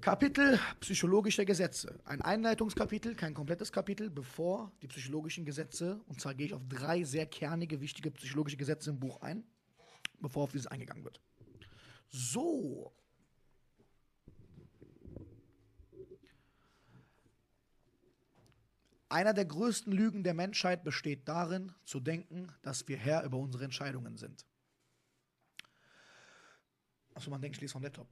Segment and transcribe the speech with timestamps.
[0.00, 2.00] Kapitel psychologische Gesetze.
[2.06, 7.04] Ein Einleitungskapitel, kein komplettes Kapitel, bevor die psychologischen Gesetze, und zwar gehe ich auf drei
[7.04, 9.44] sehr kernige, wichtige psychologische Gesetze im Buch ein,
[10.20, 11.20] bevor auf dieses eingegangen wird.
[12.08, 12.94] So.
[19.10, 23.64] Einer der größten Lügen der Menschheit besteht darin, zu denken, dass wir Herr über unsere
[23.64, 24.46] Entscheidungen sind.
[27.12, 28.08] Achso, man denkt, ich lese vom Laptop.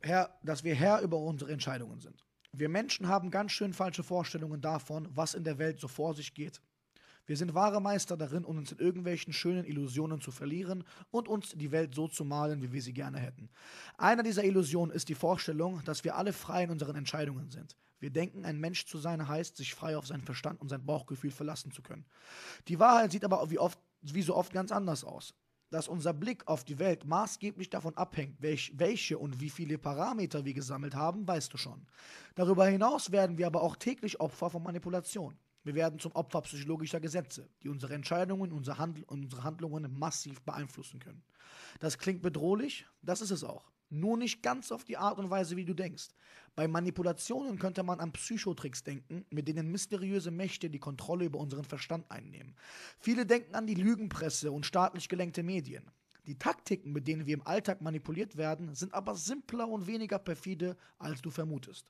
[0.00, 2.24] Herr, dass wir Herr über unsere Entscheidungen sind.
[2.52, 6.34] Wir Menschen haben ganz schön falsche Vorstellungen davon, was in der Welt so vor sich
[6.34, 6.60] geht.
[7.26, 11.70] Wir sind wahre Meister darin, uns in irgendwelchen schönen Illusionen zu verlieren und uns die
[11.72, 13.50] Welt so zu malen, wie wir sie gerne hätten.
[13.98, 17.76] Einer dieser Illusionen ist die Vorstellung, dass wir alle frei in unseren Entscheidungen sind.
[18.00, 21.32] Wir denken, ein Mensch zu sein heißt, sich frei auf seinen Verstand und sein Bauchgefühl
[21.32, 22.06] verlassen zu können.
[22.68, 25.34] Die Wahrheit sieht aber wie, oft, wie so oft ganz anders aus
[25.70, 30.44] dass unser Blick auf die Welt maßgeblich davon abhängt, welch, welche und wie viele Parameter
[30.44, 31.86] wir gesammelt haben, weißt du schon.
[32.34, 35.36] Darüber hinaus werden wir aber auch täglich Opfer von Manipulation.
[35.64, 41.00] Wir werden zum Opfer psychologischer Gesetze, die unsere Entscheidungen unsere, Handl unsere Handlungen massiv beeinflussen
[41.00, 41.22] können.
[41.80, 43.70] Das klingt bedrohlich, das ist es auch.
[43.90, 46.08] Nur nicht ganz auf die Art und Weise, wie du denkst.
[46.54, 51.64] Bei Manipulationen könnte man an Psychotricks denken, mit denen mysteriöse Mächte die Kontrolle über unseren
[51.64, 52.54] Verstand einnehmen.
[52.98, 55.90] Viele denken an die Lügenpresse und staatlich gelenkte Medien.
[56.26, 60.76] Die Taktiken, mit denen wir im Alltag manipuliert werden, sind aber simpler und weniger perfide,
[60.98, 61.86] als du vermutest.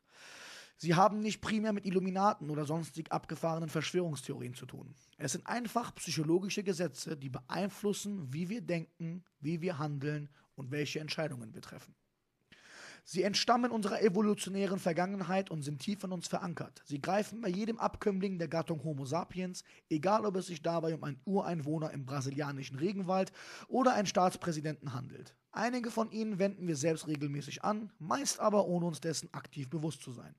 [0.81, 4.95] Sie haben nicht primär mit Illuminaten oder sonstig abgefahrenen Verschwörungstheorien zu tun.
[5.17, 11.01] Es sind einfach psychologische Gesetze, die beeinflussen, wie wir denken, wie wir handeln und welche
[11.01, 11.97] Entscheidungen wir treffen.
[13.11, 16.83] Sie entstammen unserer evolutionären Vergangenheit und sind tief in uns verankert.
[16.85, 21.03] Sie greifen bei jedem Abkömmling der Gattung Homo sapiens, egal ob es sich dabei um
[21.03, 23.33] einen Ureinwohner im brasilianischen Regenwald
[23.67, 25.35] oder einen Staatspräsidenten handelt.
[25.53, 30.03] Einige von ihnen wenden wir selbst regelmäßig an, meist aber ohne uns dessen aktiv bewusst
[30.03, 30.35] zu sein.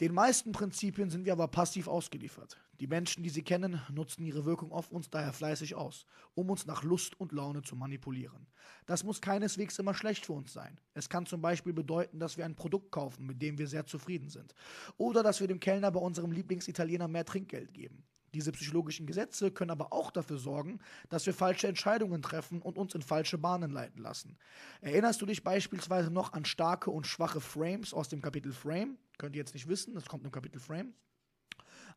[0.00, 2.58] Den meisten Prinzipien sind wir aber passiv ausgeliefert.
[2.80, 6.66] Die Menschen, die sie kennen, nutzen ihre Wirkung auf uns daher fleißig aus, um uns
[6.66, 8.46] nach Lust und Laune zu manipulieren.
[8.84, 10.78] Das muss keineswegs immer schlecht für uns sein.
[10.92, 14.28] Es kann zum Beispiel bedeuten, dass wir ein Produkt kaufen, mit dem wir sehr zufrieden
[14.28, 14.54] sind.
[14.98, 18.04] Oder dass wir dem Kellner bei unserem Lieblingsitaliener mehr Trinkgeld geben.
[18.36, 22.94] Diese psychologischen Gesetze können aber auch dafür sorgen, dass wir falsche Entscheidungen treffen und uns
[22.94, 24.36] in falsche Bahnen leiten lassen.
[24.82, 28.98] Erinnerst du dich beispielsweise noch an starke und schwache Frames aus dem Kapitel Frame?
[29.16, 30.92] Könnt ihr jetzt nicht wissen, das kommt im Kapitel Frame.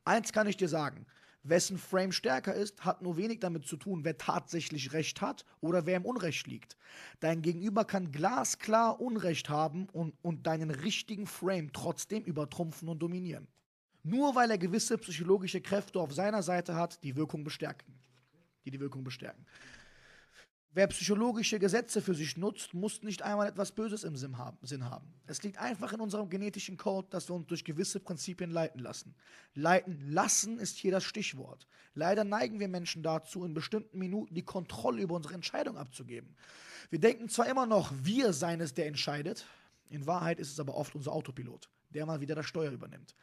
[0.06, 1.06] Eins kann ich dir sagen.
[1.44, 5.86] Wessen Frame stärker ist, hat nur wenig damit zu tun, wer tatsächlich Recht hat oder
[5.86, 6.78] wer im Unrecht liegt.
[7.20, 13.50] Dein Gegenüber kann glasklar Unrecht haben und, und deinen richtigen Frame trotzdem übertrumpfen und dominieren.
[14.04, 17.94] Nur weil er gewisse psychologische Kräfte auf seiner Seite hat, die Wirkung bestärken.
[18.66, 19.46] Die die Wirkung bestärken.
[20.72, 24.58] Wer psychologische Gesetze für sich nutzt, muss nicht einmal etwas Böses im Sinn haben.
[25.26, 29.16] Es liegt einfach in unserem genetischen Code, dass wir uns durch gewisse Prinzipien leiten lassen.
[29.56, 31.66] Leiten lassen ist hier das Stichwort.
[31.96, 36.36] Leider neigen wir Menschen dazu, in bestimmten Minuten die Kontrolle über unsere Entscheidung abzugeben.
[36.92, 39.48] Wir denken zwar immer noch, wir seien es, der entscheidet,
[39.90, 43.16] in Wahrheit ist es aber oft unser Autopilot, der mal wieder das Steuer übernimmt.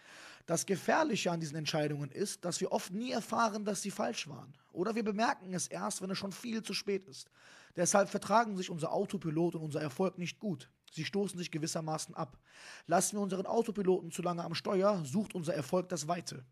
[0.47, 4.56] Das Gefährliche an diesen Entscheidungen ist, dass wir oft nie erfahren, dass sie falsch waren.
[4.72, 7.31] Oder wir bemerken es erst, wenn es schon viel zu spät ist.
[7.75, 10.71] Deshalb vertragen sich unser Autopilot und unser Erfolg nicht gut.
[10.93, 12.38] Sie stoßen sich gewissermaßen ab.
[12.87, 16.44] Lassen wir unseren Autopiloten zu lange am Steuer, sucht unser Erfolg das Weite.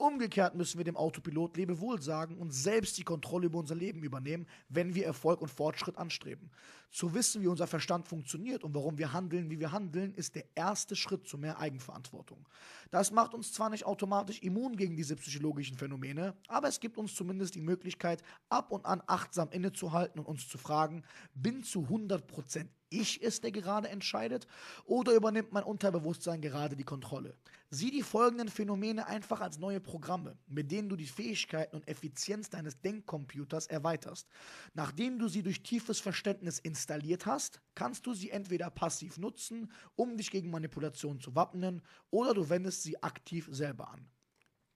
[0.00, 4.46] Umgekehrt müssen wir dem Autopilot Lebewohl sagen und selbst die Kontrolle über unser Leben übernehmen,
[4.68, 6.52] wenn wir Erfolg und Fortschritt anstreben.
[6.92, 10.44] Zu wissen, wie unser Verstand funktioniert und warum wir handeln, wie wir handeln, ist der
[10.54, 12.48] erste Schritt zu mehr Eigenverantwortung.
[12.92, 17.16] Das macht uns zwar nicht automatisch immun gegen diese psychologischen Phänomene, aber es gibt uns
[17.16, 21.02] zumindest die Möglichkeit, ab und an achtsam innezuhalten und uns zu fragen,
[21.34, 24.46] bin zu 100% ich es, der gerade entscheidet,
[24.84, 27.36] oder übernimmt mein Unterbewusstsein gerade die Kontrolle?
[27.70, 32.50] Sieh die folgenden Phänomene einfach als neue Programme, mit denen du die Fähigkeiten und Effizienz
[32.50, 34.28] deines Denkcomputers erweiterst.
[34.74, 40.16] Nachdem du sie durch tiefes Verständnis installiert hast, kannst du sie entweder passiv nutzen, um
[40.16, 44.08] dich gegen Manipulation zu wappnen, oder du wendest sie aktiv selber an.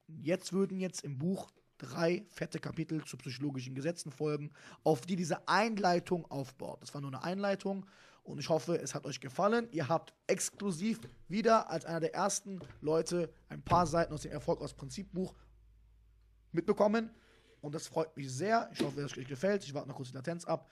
[0.07, 1.51] Jetzt würden jetzt im Buch
[1.83, 4.53] drei fette Kapitel zu psychologischen Gesetzen folgen,
[4.85, 6.81] auf die diese Einleitung aufbaut.
[6.81, 7.87] Das war nur eine Einleitung
[8.23, 9.69] und ich hoffe, es hat euch gefallen.
[9.73, 14.61] Ihr habt exklusiv wieder als einer der ersten Leute ein paar Seiten aus dem Erfolg
[14.61, 15.35] aus Prinzipbuch
[16.53, 17.11] mitbekommen.
[17.61, 18.71] Und das freut mich sehr.
[18.73, 19.65] Ich hoffe, es euch gefällt.
[19.65, 20.69] Ich warte noch kurz die Latenz ab.